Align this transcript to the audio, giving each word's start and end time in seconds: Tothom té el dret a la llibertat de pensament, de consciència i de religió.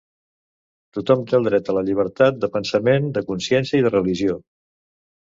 Tothom 0.97 1.19
té 1.31 1.35
el 1.39 1.43
dret 1.47 1.69
a 1.73 1.75
la 1.77 1.83
llibertat 1.89 2.39
de 2.45 2.49
pensament, 2.55 3.05
de 3.19 3.23
consciència 3.29 3.81
i 3.81 3.85
de 3.89 3.93
religió. 3.97 4.39